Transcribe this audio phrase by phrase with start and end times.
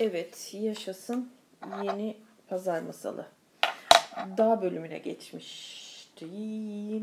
[0.00, 1.32] Evet, yaşasın
[1.82, 2.16] yeni
[2.48, 3.26] pazar masalı.
[4.16, 6.30] Dağ bölümüne geçmiştim.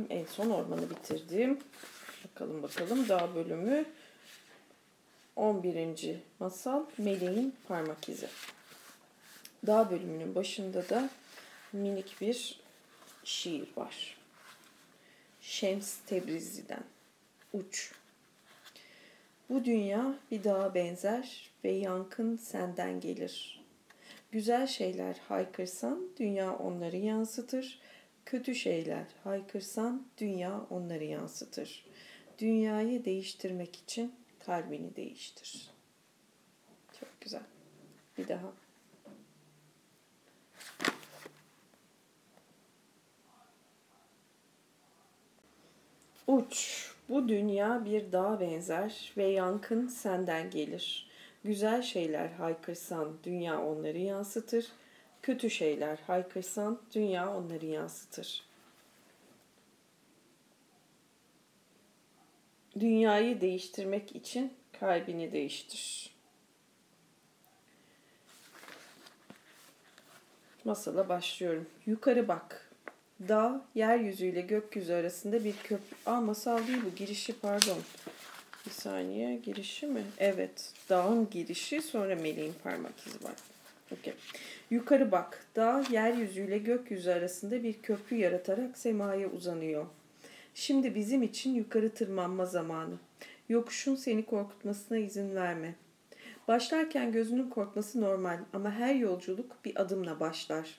[0.09, 1.59] En son ormanı bitirdim.
[2.25, 3.85] Bakalım bakalım dağ bölümü.
[5.35, 6.15] 11.
[6.39, 8.27] masal Meleğin parmak izi.
[9.67, 11.09] Dağ bölümünün başında da
[11.71, 12.59] minik bir
[13.23, 14.17] şiir var.
[15.41, 16.83] Şems Tebrizi'den.
[17.53, 17.91] Uç.
[19.49, 23.63] Bu dünya bir dağa benzer ve yankın senden gelir.
[24.31, 27.79] Güzel şeyler haykırsan dünya onları yansıtır.
[28.25, 31.85] Kötü şeyler haykırsan dünya onları yansıtır.
[32.39, 35.69] Dünyayı değiştirmek için kalbini değiştir.
[36.99, 37.43] Çok güzel.
[38.17, 38.53] Bir daha.
[46.27, 51.07] Uç, bu dünya bir dağa benzer ve yankın senden gelir.
[51.43, 54.67] Güzel şeyler haykırsan dünya onları yansıtır.
[55.21, 58.43] Kötü şeyler haykırsan dünya onları yansıtır.
[62.79, 66.13] Dünyayı değiştirmek için kalbini değiştir.
[70.65, 71.67] Masala başlıyorum.
[71.85, 72.72] Yukarı bak.
[73.27, 75.95] Dağ, yeryüzüyle gökyüzü arasında bir köprü.
[76.05, 76.95] Aa masal değil bu.
[76.95, 77.77] Girişi pardon.
[78.65, 79.35] Bir saniye.
[79.35, 80.03] Girişi mi?
[80.17, 80.73] Evet.
[80.89, 83.35] Dağın girişi sonra meleğin parmak izi var.
[83.91, 84.13] Okay.
[84.69, 85.45] Yukarı bak.
[85.55, 89.85] Dağ, yeryüzüyle gökyüzü arasında bir köprü yaratarak semaya uzanıyor.
[90.55, 92.95] Şimdi bizim için yukarı tırmanma zamanı.
[93.49, 95.75] Yokuşun seni korkutmasına izin verme.
[96.47, 100.77] Başlarken gözünün korkması normal ama her yolculuk bir adımla başlar.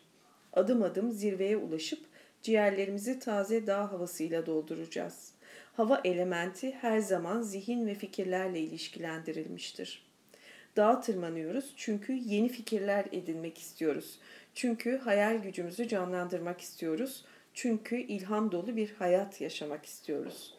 [0.53, 2.01] Adım adım zirveye ulaşıp
[2.45, 5.33] ciğerlerimizi taze dağ havasıyla dolduracağız.
[5.73, 10.07] Hava elementi her zaman zihin ve fikirlerle ilişkilendirilmiştir.
[10.77, 14.19] Dağa tırmanıyoruz çünkü yeni fikirler edinmek istiyoruz.
[14.55, 17.25] Çünkü hayal gücümüzü canlandırmak istiyoruz.
[17.55, 20.55] Çünkü ilham dolu bir hayat yaşamak istiyoruz.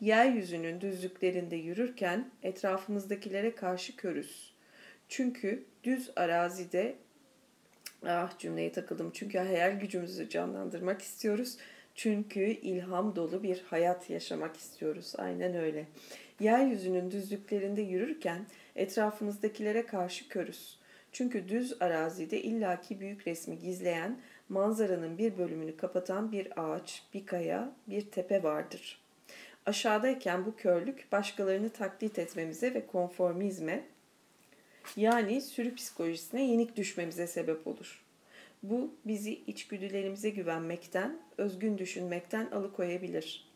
[0.00, 4.54] Yeryüzünün düzlüklerinde yürürken etrafımızdakilere karşı körüz.
[5.08, 6.96] Çünkü düz arazide
[8.06, 9.10] Ah cümleye takıldım.
[9.14, 11.56] Çünkü hayal gücümüzü canlandırmak istiyoruz.
[11.94, 15.12] Çünkü ilham dolu bir hayat yaşamak istiyoruz.
[15.18, 15.86] Aynen öyle.
[16.40, 18.46] Yeryüzünün düzlüklerinde yürürken
[18.76, 20.78] etrafımızdakilere karşı körüz.
[21.12, 24.18] Çünkü düz arazide illaki büyük resmi gizleyen,
[24.48, 29.00] manzaranın bir bölümünü kapatan bir ağaç, bir kaya, bir tepe vardır.
[29.66, 33.84] Aşağıdayken bu körlük başkalarını taklit etmemize ve konformizme,
[34.96, 38.04] yani sürü psikolojisine yenik düşmemize sebep olur.
[38.62, 43.50] Bu bizi içgüdülerimize güvenmekten, özgün düşünmekten alıkoyabilir.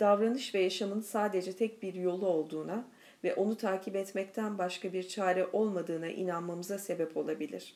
[0.00, 2.88] Davranış ve yaşamın sadece tek bir yolu olduğuna
[3.24, 7.74] ve onu takip etmekten başka bir çare olmadığına inanmamıza sebep olabilir.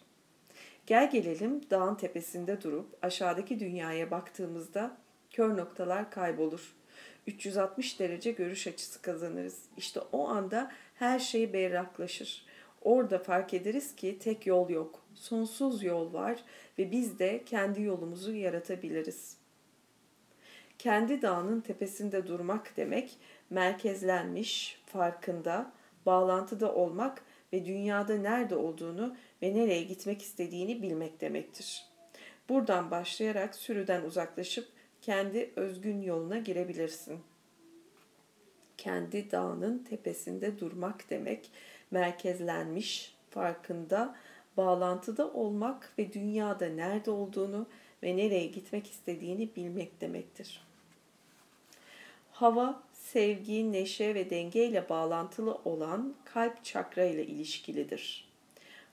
[0.87, 4.97] Gel gelelim dağın tepesinde durup aşağıdaki dünyaya baktığımızda
[5.31, 6.75] kör noktalar kaybolur.
[7.27, 9.63] 360 derece görüş açısı kazanırız.
[9.77, 12.47] İşte o anda her şey berraklaşır.
[12.81, 15.03] Orada fark ederiz ki tek yol yok.
[15.15, 16.45] Sonsuz yol var
[16.79, 19.37] ve biz de kendi yolumuzu yaratabiliriz.
[20.79, 23.17] Kendi dağının tepesinde durmak demek
[23.51, 25.73] merkezlenmiş, farkında,
[26.07, 31.85] bağlantıda olmak ve dünyada nerede olduğunu ve nereye gitmek istediğini bilmek demektir.
[32.49, 34.69] Buradan başlayarak sürüden uzaklaşıp
[35.03, 37.21] kendi özgün yoluna girebilirsin.
[38.77, 41.51] Kendi dağının tepesinde durmak demek
[41.91, 44.17] merkezlenmiş, farkında,
[44.57, 47.67] bağlantıda olmak ve dünyada nerede olduğunu
[48.03, 50.63] ve nereye gitmek istediğini bilmek demektir.
[52.33, 58.31] Hava, sevgi, neşe ve denge ile bağlantılı olan kalp çakra ile ilişkilidir.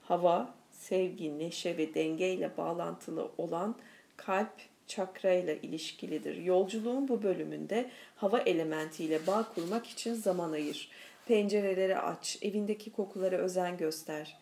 [0.04, 3.76] Hava, sevgi, neşe ve denge ile bağlantılı olan
[4.18, 4.52] kalp
[4.88, 6.36] çakra ile ilişkilidir.
[6.36, 10.90] Yolculuğun bu bölümünde hava elementiyle bağ kurmak için zaman ayır
[11.28, 14.38] Pencereleri aç, evindeki kokulara özen göster.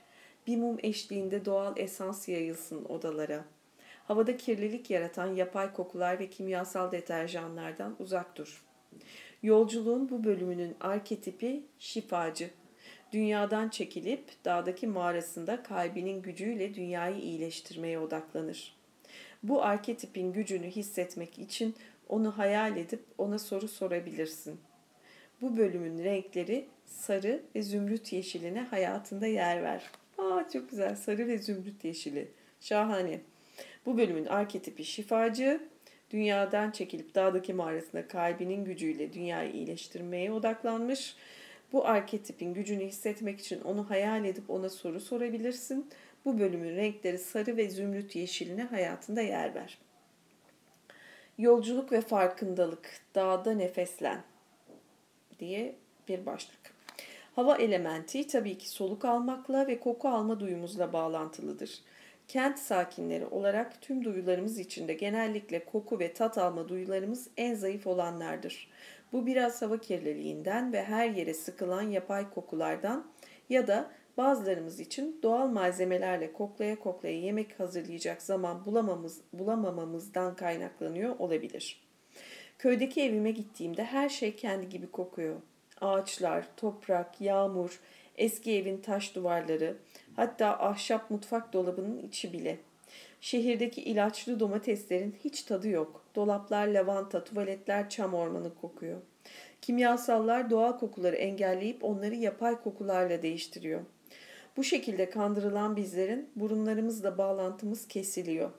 [0.47, 3.45] Bir mum eşliğinde doğal esans yayılsın odalara.
[4.07, 8.65] Havada kirlilik yaratan yapay kokular ve kimyasal deterjanlardan uzak dur.
[9.43, 12.49] Yolculuğun bu bölümünün arketipi şifacı.
[13.11, 18.75] Dünyadan çekilip dağdaki mağarasında kalbinin gücüyle dünyayı iyileştirmeye odaklanır.
[19.43, 21.75] Bu arketipin gücünü hissetmek için
[22.09, 24.75] onu hayal edip ona soru sorabilirsin.''
[25.41, 29.91] Bu bölümün renkleri sarı ve zümrüt yeşiline hayatında yer ver.
[30.17, 32.27] Aa çok güzel sarı ve zümrüt yeşili.
[32.61, 33.19] Şahane.
[33.85, 35.59] Bu bölümün arketipi şifacı.
[36.09, 41.15] Dünyadan çekilip dağdaki mağarasında kalbinin gücüyle dünyayı iyileştirmeye odaklanmış.
[41.73, 45.89] Bu arketipin gücünü hissetmek için onu hayal edip ona soru sorabilirsin.
[46.25, 49.77] Bu bölümün renkleri sarı ve zümrüt yeşiline hayatında yer ver.
[51.37, 54.23] Yolculuk ve farkındalık, dağda nefeslen
[55.39, 55.75] diye
[56.07, 56.75] bir başlık.
[57.35, 61.79] Hava elementi tabii ki soluk almakla ve koku alma duyumuzla bağlantılıdır.
[62.27, 68.69] Kent sakinleri olarak tüm duyularımız içinde genellikle koku ve tat alma duyularımız en zayıf olanlardır.
[69.13, 73.07] Bu biraz hava kirliliğinden ve her yere sıkılan yapay kokulardan
[73.49, 81.85] ya da bazılarımız için doğal malzemelerle koklaya koklaya yemek hazırlayacak zaman bulamamız, bulamamamızdan kaynaklanıyor olabilir.
[82.59, 85.35] Köydeki evime gittiğimde her şey kendi gibi kokuyor.
[85.81, 87.79] Ağaçlar, toprak, yağmur,
[88.17, 89.77] eski evin taş duvarları,
[90.15, 92.57] hatta ahşap mutfak dolabının içi bile.
[93.21, 96.05] Şehirdeki ilaçlı domateslerin hiç tadı yok.
[96.15, 99.01] Dolaplar lavanta, tuvaletler çam ormanı kokuyor.
[99.61, 103.81] Kimyasallar doğal kokuları engelleyip onları yapay kokularla değiştiriyor.
[104.57, 108.51] Bu şekilde kandırılan bizlerin burunlarımızla bağlantımız kesiliyor.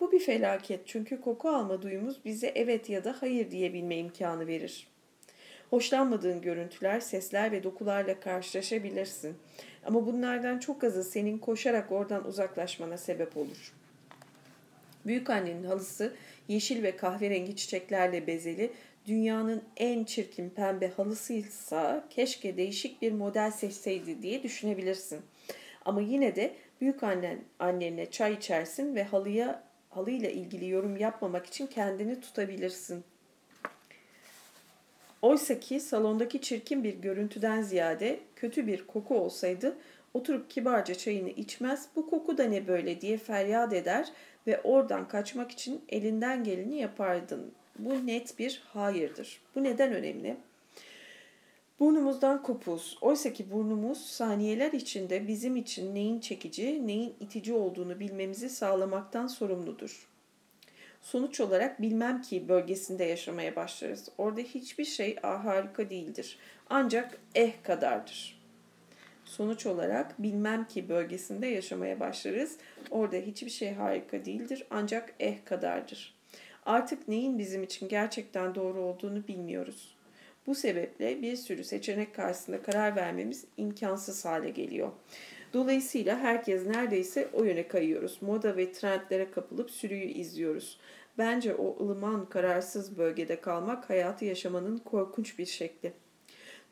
[0.00, 4.88] Bu bir felaket çünkü koku alma duyumuz bize evet ya da hayır diyebilme imkanı verir.
[5.70, 9.36] Hoşlanmadığın görüntüler, sesler ve dokularla karşılaşabilirsin.
[9.84, 13.74] Ama bunlardan çok azı senin koşarak oradan uzaklaşmana sebep olur.
[15.06, 16.14] Büyük annenin halısı
[16.48, 18.72] yeşil ve kahverengi çiçeklerle bezeli
[19.06, 25.20] dünyanın en çirkin pembe halısıysa keşke değişik bir model seçseydi diye düşünebilirsin.
[25.84, 31.66] Ama yine de büyük annen annenle çay içersin ve halıya halıyla ilgili yorum yapmamak için
[31.66, 33.04] kendini tutabilirsin.
[35.22, 39.76] Oysa ki salondaki çirkin bir görüntüden ziyade kötü bir koku olsaydı
[40.14, 44.08] oturup kibarca çayını içmez, bu koku da ne böyle diye feryat eder
[44.46, 47.52] ve oradan kaçmak için elinden geleni yapardın.
[47.78, 49.40] Bu net bir hayırdır.
[49.54, 50.36] Bu neden önemli?
[51.80, 52.98] Burnumuzdan kopuz.
[53.00, 60.08] Oysa ki burnumuz saniyeler içinde bizim için neyin çekici, neyin itici olduğunu bilmemizi sağlamaktan sorumludur.
[61.00, 64.08] Sonuç olarak bilmem ki bölgesinde yaşamaya başlarız.
[64.18, 66.38] Orada hiçbir şey ah, harika değildir.
[66.70, 68.38] Ancak eh kadardır.
[69.24, 72.56] Sonuç olarak bilmem ki bölgesinde yaşamaya başlarız.
[72.90, 74.66] Orada hiçbir şey harika değildir.
[74.70, 76.14] Ancak eh kadardır.
[76.66, 79.96] Artık neyin bizim için gerçekten doğru olduğunu bilmiyoruz.
[80.46, 84.92] Bu sebeple bir sürü seçenek karşısında karar vermemiz imkansız hale geliyor.
[85.52, 88.18] Dolayısıyla herkes neredeyse o yöne kayıyoruz.
[88.20, 90.78] Moda ve trendlere kapılıp sürüyü izliyoruz.
[91.18, 95.92] Bence o ılıman, kararsız bölgede kalmak hayatı yaşamanın korkunç bir şekli.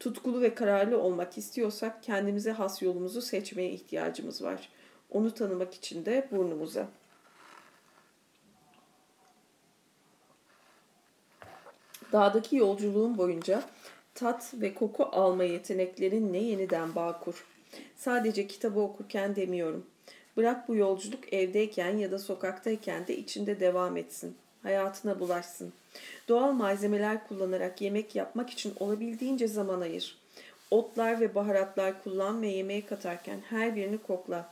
[0.00, 4.68] Tutkulu ve kararlı olmak istiyorsak kendimize has yolumuzu seçmeye ihtiyacımız var.
[5.10, 6.88] Onu tanımak için de burnumuza.
[12.12, 13.62] Dağdaki yolculuğun boyunca
[14.14, 17.55] tat ve koku alma yeteneklerin ne yeniden bağ kur.
[17.96, 19.86] Sadece kitabı okurken demiyorum.
[20.36, 24.36] Bırak bu yolculuk evdeyken ya da sokaktayken de içinde devam etsin.
[24.62, 25.72] Hayatına bulaşsın.
[26.28, 30.18] Doğal malzemeler kullanarak yemek yapmak için olabildiğince zaman ayır.
[30.70, 34.48] Otlar ve baharatlar kullan ve yemeğe katarken her birini kokla.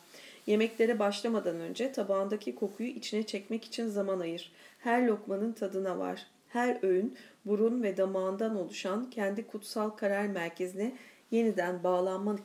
[0.47, 4.52] Yemeklere başlamadan önce tabağındaki kokuyu içine çekmek için zaman ayır.
[4.79, 6.26] Her lokmanın tadına var.
[6.49, 10.93] Her öğün burun ve damağından oluşan kendi kutsal karar merkezine
[11.31, 12.38] yeniden bağlanman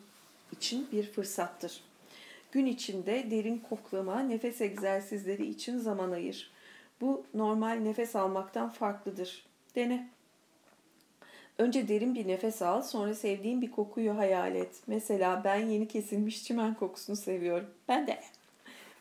[0.52, 1.82] için bir fırsattır.
[2.52, 6.52] Gün içinde derin koklama, nefes egzersizleri için zaman ayır.
[7.02, 9.46] Bu normal nefes almaktan farklıdır.
[9.76, 10.10] Dene.
[11.58, 14.76] Önce derin bir nefes al, sonra sevdiğin bir kokuyu hayal et.
[14.88, 17.70] Mesela ben yeni kesilmiş çimen kokusunu seviyorum.
[17.88, 18.20] Ben de.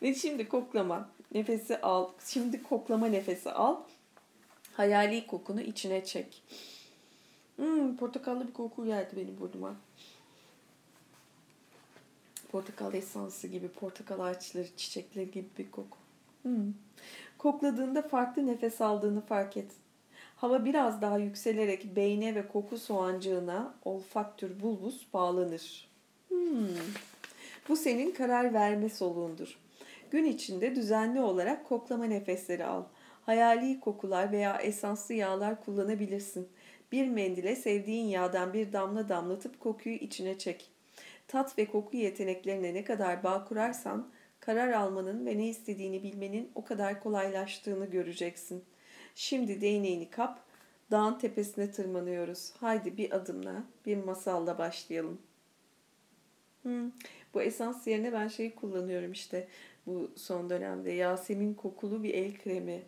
[0.01, 2.09] Ve şimdi koklama nefesi al.
[2.25, 3.77] Şimdi koklama nefesi al.
[4.73, 6.43] Hayali kokunu içine çek.
[7.55, 9.75] Hmm, portakallı bir koku geldi benim burnuma.
[12.51, 15.97] Portakal esansı gibi, portakal ağaçları, çiçekleri gibi bir koku.
[16.41, 16.73] Hmm.
[17.37, 19.71] Kokladığında farklı nefes aldığını fark et.
[20.35, 25.89] Hava biraz daha yükselerek beyne ve koku soğancığına olfaktür bulbus bağlanır.
[26.29, 26.67] Hmm.
[27.69, 29.59] Bu senin karar verme soluğundur.
[30.11, 32.83] Gün içinde düzenli olarak koklama nefesleri al.
[33.25, 36.47] Hayali kokular veya esanslı yağlar kullanabilirsin.
[36.91, 40.71] Bir mendile sevdiğin yağdan bir damla damlatıp kokuyu içine çek.
[41.29, 44.09] Tat ve koku yeteneklerine ne kadar bağ kurarsan
[44.39, 48.63] karar almanın ve ne istediğini bilmenin o kadar kolaylaştığını göreceksin.
[49.15, 50.39] Şimdi değneğini kap,
[50.91, 52.51] dağın tepesine tırmanıyoruz.
[52.59, 55.21] Haydi bir adımla, bir masalla başlayalım.
[56.61, 56.91] Hmm,
[57.33, 59.47] bu esans yerine ben şeyi kullanıyorum işte
[59.87, 60.91] bu son dönemde.
[60.91, 62.81] Yasemin kokulu bir el kremi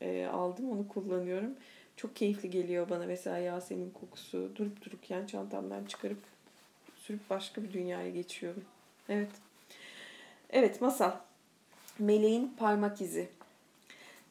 [0.00, 0.70] e, aldım.
[0.70, 1.54] Onu kullanıyorum.
[1.96, 4.56] Çok keyifli geliyor bana mesela Yasemin kokusu.
[4.56, 6.37] Durup dururken çantamdan çıkarıp
[7.08, 8.64] dönüştürüp başka bir dünyaya geçiyorum.
[9.08, 9.30] Evet.
[10.50, 11.12] Evet masal.
[11.98, 13.28] Meleğin parmak izi.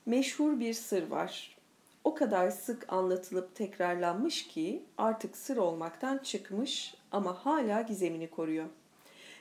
[0.05, 1.57] Meşhur bir sır var.
[2.03, 8.65] O kadar sık anlatılıp tekrarlanmış ki artık sır olmaktan çıkmış ama hala gizemini koruyor.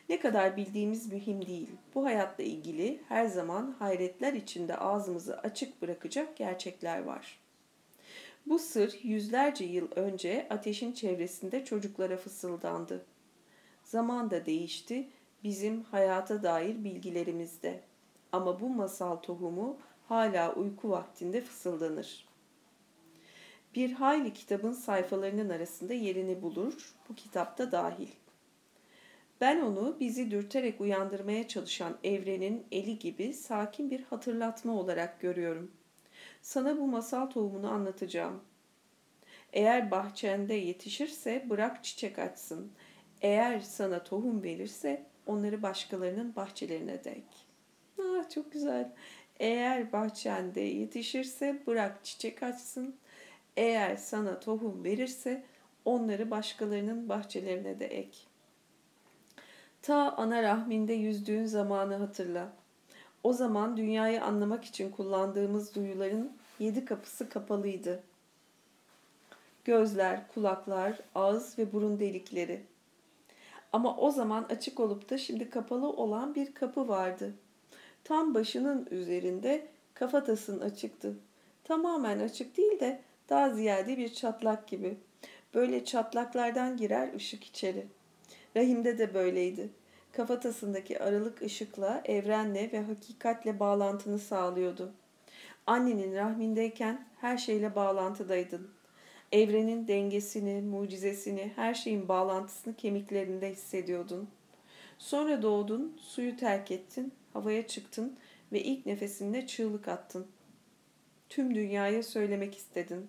[0.08, 1.70] Ne kadar bildiğimiz mühim değil.
[1.94, 7.38] Bu hayatla ilgili her zaman hayretler içinde ağzımızı açık bırakacak gerçekler var.
[8.46, 13.04] Bu sır yüzlerce yıl önce ateşin çevresinde çocuklara fısıldandı.
[13.86, 15.08] Zaman da değişti,
[15.44, 17.80] bizim hayata dair bilgilerimiz de.
[18.32, 19.76] Ama bu masal tohumu
[20.08, 22.26] hala uyku vaktinde fısıldanır.
[23.74, 28.08] Bir hayli kitabın sayfalarının arasında yerini bulur, bu kitapta dahil.
[29.40, 35.70] Ben onu bizi dürterek uyandırmaya çalışan evrenin eli gibi sakin bir hatırlatma olarak görüyorum.
[36.42, 38.40] Sana bu masal tohumunu anlatacağım.
[39.52, 42.72] Eğer bahçende yetişirse bırak çiçek açsın.
[43.22, 47.24] Eğer sana tohum verirse onları başkalarının bahçelerine dek.
[47.98, 48.92] Ah, çok güzel.
[49.40, 52.96] Eğer bahçende yetişirse bırak çiçek açsın.
[53.56, 55.44] Eğer sana tohum verirse
[55.84, 58.18] onları başkalarının bahçelerine de ek.
[59.82, 62.52] Ta ana rahminde yüzdüğün zamanı hatırla.
[63.22, 68.02] O zaman dünyayı anlamak için kullandığımız duyuların yedi kapısı kapalıydı.
[69.64, 72.62] Gözler, kulaklar, ağız ve burun delikleri.
[73.72, 77.34] Ama o zaman açık olup da şimdi kapalı olan bir kapı vardı.
[78.04, 81.16] Tam başının üzerinde kafatasın açıktı.
[81.64, 84.96] Tamamen açık değil de daha ziyade bir çatlak gibi.
[85.54, 87.86] Böyle çatlaklardan girer ışık içeri.
[88.56, 89.70] Rahimde de böyleydi.
[90.12, 94.92] Kafatasındaki aralık ışıkla, evrenle ve hakikatle bağlantını sağlıyordu.
[95.66, 98.75] Annenin rahmindeyken her şeyle bağlantıdaydın.
[99.32, 104.28] Evrenin dengesini, mucizesini, her şeyin bağlantısını kemiklerinde hissediyordun.
[104.98, 108.16] Sonra doğdun, suyu terk ettin, havaya çıktın
[108.52, 110.26] ve ilk nefesinde çığlık attın.
[111.28, 113.08] Tüm dünyaya söylemek istedin.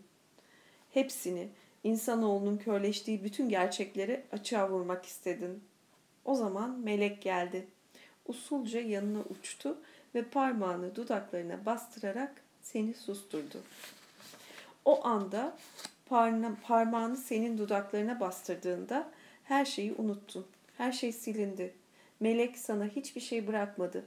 [0.93, 1.49] Hepsini,
[1.83, 5.63] insanoğlunun körleştiği bütün gerçekleri açığa vurmak istedin.
[6.25, 7.67] O zaman melek geldi.
[8.25, 9.77] Usulca yanına uçtu
[10.15, 13.61] ve parmağını dudaklarına bastırarak seni susturdu.
[14.85, 15.57] O anda
[16.67, 19.09] parmağını senin dudaklarına bastırdığında
[19.43, 20.45] her şeyi unuttun.
[20.77, 21.73] Her şey silindi.
[22.19, 24.05] Melek sana hiçbir şey bırakmadı.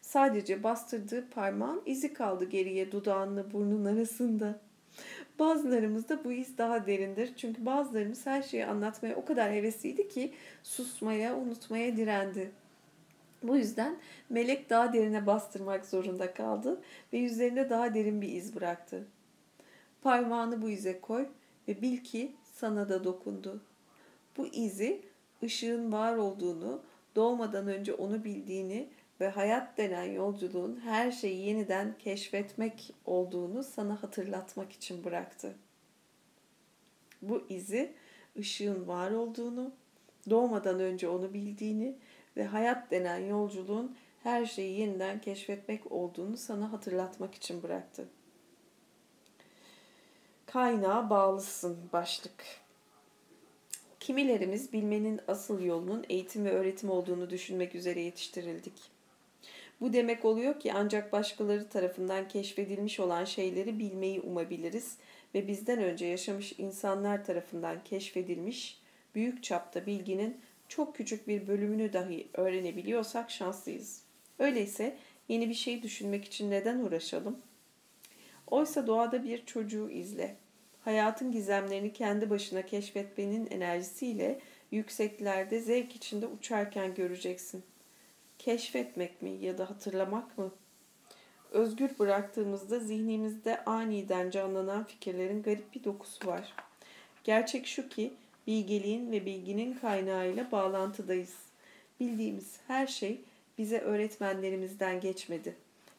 [0.00, 4.60] Sadece bastırdığı parmağın izi kaldı geriye dudağınla burnun arasında.
[5.38, 7.32] Bazılarımızda bu iz daha derindir.
[7.36, 12.50] Çünkü bazılarımız her şeyi anlatmaya o kadar hevesliydi ki susmaya, unutmaya direndi.
[13.42, 13.96] Bu yüzden
[14.30, 16.80] melek daha derine bastırmak zorunda kaldı
[17.12, 19.04] ve yüzlerinde daha derin bir iz bıraktı.
[20.02, 21.28] Parmağını bu ize koy
[21.68, 23.60] ve bil ki sana da dokundu.
[24.36, 25.02] Bu izi
[25.42, 26.82] ışığın var olduğunu,
[27.16, 28.88] doğmadan önce onu bildiğini
[29.20, 35.54] ve hayat denen yolculuğun her şeyi yeniden keşfetmek olduğunu sana hatırlatmak için bıraktı.
[37.22, 37.94] Bu izi
[38.38, 39.72] ışığın var olduğunu,
[40.30, 41.98] doğmadan önce onu bildiğini
[42.36, 48.08] ve hayat denen yolculuğun her şeyi yeniden keşfetmek olduğunu sana hatırlatmak için bıraktı.
[50.52, 52.44] Kaynağa bağlısın başlık.
[54.00, 58.72] Kimilerimiz bilmenin asıl yolunun eğitim ve öğretim olduğunu düşünmek üzere yetiştirildik.
[59.80, 64.96] Bu demek oluyor ki ancak başkaları tarafından keşfedilmiş olan şeyleri bilmeyi umabiliriz
[65.34, 68.80] ve bizden önce yaşamış insanlar tarafından keşfedilmiş
[69.14, 74.02] büyük çapta bilginin çok küçük bir bölümünü dahi öğrenebiliyorsak şanslıyız.
[74.38, 74.96] Öyleyse
[75.28, 77.38] yeni bir şey düşünmek için neden uğraşalım?
[78.46, 80.41] Oysa doğada bir çocuğu izle.
[80.84, 87.62] Hayatın gizemlerini kendi başına keşfetmenin enerjisiyle yükseklerde zevk içinde uçarken göreceksin.
[88.38, 90.50] Keşfetmek mi ya da hatırlamak mı?
[91.50, 96.54] Özgür bıraktığımızda zihnimizde aniden canlanan fikirlerin garip bir dokusu var.
[97.24, 98.12] Gerçek şu ki
[98.46, 101.34] bilgeliğin ve bilginin kaynağıyla bağlantıdayız.
[102.00, 103.20] Bildiğimiz her şey
[103.58, 105.54] bize öğretmenlerimizden geçmedi.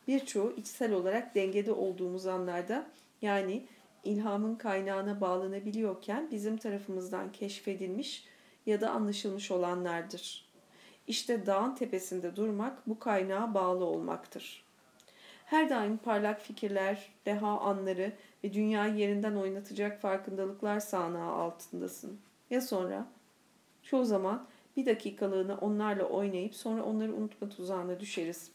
[0.07, 2.87] Birçoğu içsel olarak dengede olduğumuz anlarda
[3.21, 3.63] yani
[4.03, 8.25] ilhamın kaynağına bağlanabiliyorken bizim tarafımızdan keşfedilmiş
[8.65, 10.45] ya da anlaşılmış olanlardır.
[11.07, 14.63] İşte dağın tepesinde durmak bu kaynağa bağlı olmaktır.
[15.45, 18.11] Her daim parlak fikirler, deha anları
[18.43, 22.19] ve dünyayı yerinden oynatacak farkındalıklar sahnağı altındasın.
[22.49, 23.07] Ya sonra?
[23.83, 28.51] Çoğu zaman bir dakikalığına onlarla oynayıp sonra onları unutma tuzağına düşeriz.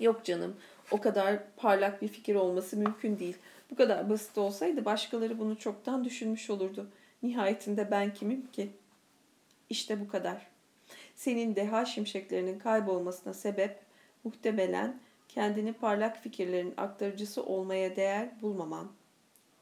[0.00, 0.56] Yok canım,
[0.90, 3.36] o kadar parlak bir fikir olması mümkün değil.
[3.70, 6.90] Bu kadar basit olsaydı başkaları bunu çoktan düşünmüş olurdu.
[7.22, 8.84] Nihayetinde ben kimim ki?''
[9.70, 10.46] İşte bu kadar.
[11.14, 13.78] Senin deha şimşeklerinin kaybolmasına sebep
[14.24, 18.92] muhtemelen kendini parlak fikirlerin aktarıcısı olmaya değer bulmaman.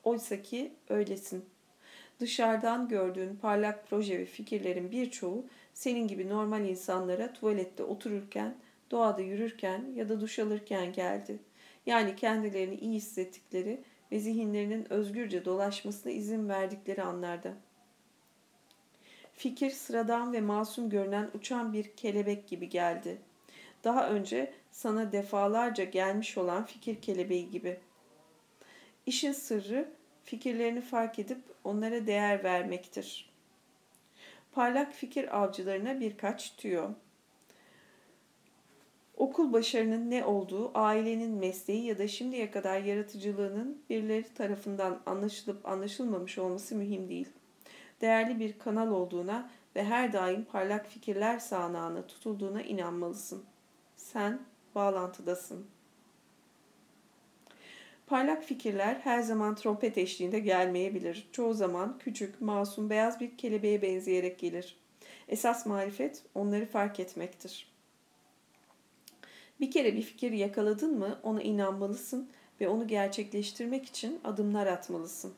[0.05, 1.45] Oysa ki öylesin.
[2.21, 8.55] Dışarıdan gördüğün parlak proje ve fikirlerin birçoğu senin gibi normal insanlara tuvalette otururken,
[8.91, 11.39] doğada yürürken ya da duş alırken geldi.
[11.87, 17.55] Yani kendilerini iyi hissettikleri ve zihinlerinin özgürce dolaşmasına izin verdikleri anlarda.
[19.33, 23.19] Fikir sıradan ve masum görünen uçan bir kelebek gibi geldi.
[23.85, 27.81] Daha önce sana defalarca gelmiş olan fikir kelebeği gibi.
[29.07, 29.89] İşin sırrı
[30.25, 33.31] fikirlerini fark edip onlara değer vermektir.
[34.53, 36.91] Parlak fikir avcılarına birkaç tüyo.
[39.17, 46.39] Okul başarının ne olduğu, ailenin mesleği ya da şimdiye kadar yaratıcılığının birileri tarafından anlaşılıp anlaşılmamış
[46.39, 47.29] olması mühim değil.
[48.01, 53.45] Değerli bir kanal olduğuna ve her daim parlak fikirler sağanağına tutulduğuna inanmalısın.
[53.97, 54.41] Sen
[54.75, 55.67] bağlantıdasın.
[58.07, 61.29] Parlak fikirler her zaman trompet eşliğinde gelmeyebilir.
[61.33, 64.77] Çoğu zaman küçük, masum, beyaz bir kelebeğe benzeyerek gelir.
[65.29, 67.72] Esas marifet onları fark etmektir.
[69.63, 72.29] Bir kere bir fikir yakaladın mı ona inanmalısın
[72.61, 75.35] ve onu gerçekleştirmek için adımlar atmalısın.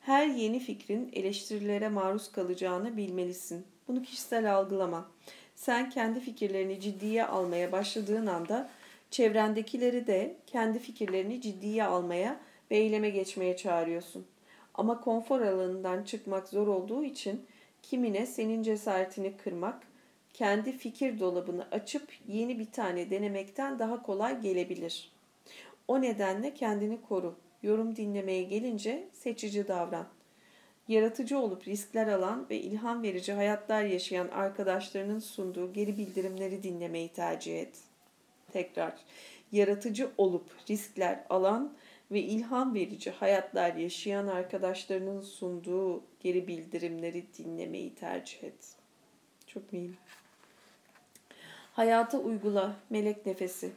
[0.00, 3.64] Her yeni fikrin eleştirilere maruz kalacağını bilmelisin.
[3.88, 5.10] Bunu kişisel algılama.
[5.54, 8.70] Sen kendi fikirlerini ciddiye almaya başladığın anda
[9.10, 12.40] çevrendekileri de kendi fikirlerini ciddiye almaya
[12.70, 14.26] ve eyleme geçmeye çağırıyorsun.
[14.74, 17.46] Ama konfor alanından çıkmak zor olduğu için
[17.82, 19.91] kimine senin cesaretini kırmak,
[20.34, 25.12] kendi fikir dolabını açıp yeni bir tane denemekten daha kolay gelebilir.
[25.88, 27.36] O nedenle kendini koru.
[27.62, 30.06] Yorum dinlemeye gelince seçici davran.
[30.88, 37.60] Yaratıcı olup riskler alan ve ilham verici hayatlar yaşayan arkadaşlarının sunduğu geri bildirimleri dinlemeyi tercih
[37.60, 37.78] et.
[38.52, 38.94] Tekrar,
[39.52, 41.76] yaratıcı olup riskler alan
[42.10, 48.76] ve ilham verici hayatlar yaşayan arkadaşlarının sunduğu geri bildirimleri dinlemeyi tercih et.
[49.46, 49.96] Çok mühim.
[51.72, 53.72] Hayata uygula melek nefesi.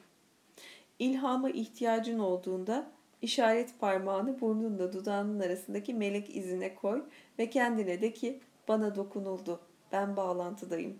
[1.00, 7.04] İlhama ihtiyacın olduğunda işaret parmağını burnunla dudağının arasındaki melek izine koy
[7.40, 9.60] ve kendine de ki bana dokunuldu.
[9.92, 11.00] Ben bağlantıdayım.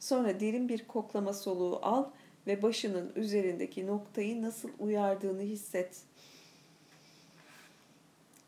[0.00, 2.04] Sonra derin bir koklama soluğu al
[2.46, 6.02] ve başının üzerindeki noktayı nasıl uyardığını hisset.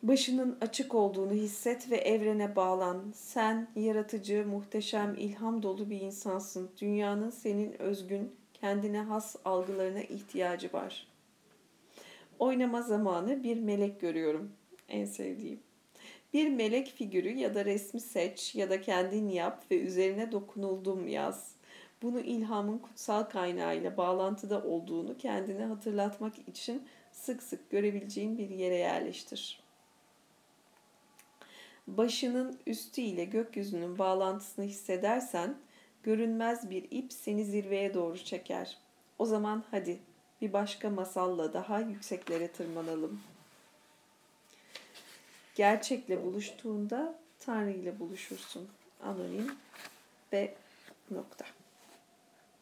[0.05, 3.13] Başının açık olduğunu hisset ve evrene bağlan.
[3.15, 6.71] Sen yaratıcı, muhteşem, ilham dolu bir insansın.
[6.81, 11.07] Dünyanın senin özgün, kendine has algılarına ihtiyacı var.
[12.39, 14.53] Oynama zamanı bir melek görüyorum.
[14.89, 15.61] En sevdiğim.
[16.35, 21.55] Bir melek figürü ya da resmi seç ya da kendin yap ve üzerine dokunuldum yaz.
[22.03, 29.64] Bunu ilhamın kutsal kaynağıyla bağlantıda olduğunu kendine hatırlatmak için sık sık görebileceğin bir yere yerleştir.
[31.87, 35.59] Başının üstü ile gökyüzünün bağlantısını hissedersen
[36.03, 38.79] görünmez bir ip seni zirveye doğru çeker.
[39.19, 39.99] O zaman hadi
[40.41, 43.21] bir başka masalla daha yükseklere tırmanalım.
[45.55, 48.69] Gerçekle buluştuğunda Tanrı ile buluşursun.
[49.03, 49.53] Anonim
[50.33, 50.55] ve
[51.11, 51.45] nokta.